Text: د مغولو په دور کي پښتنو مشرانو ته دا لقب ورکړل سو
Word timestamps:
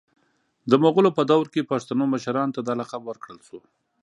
د 0.69 0.71
مغولو 0.83 1.15
په 1.17 1.23
دور 1.31 1.45
کي 1.53 1.61
پښتنو 1.71 2.03
مشرانو 2.13 2.55
ته 2.55 2.61
دا 2.67 2.73
لقب 2.81 3.01
ورکړل 3.05 3.39
سو 3.47 3.57